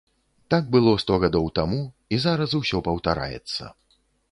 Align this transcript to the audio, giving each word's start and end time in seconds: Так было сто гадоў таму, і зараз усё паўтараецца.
Так 0.53 0.63
было 0.75 0.93
сто 1.03 1.13
гадоў 1.23 1.45
таму, 1.59 1.79
і 2.17 2.21
зараз 2.25 2.57
усё 2.63 2.83
паўтараецца. 2.91 3.63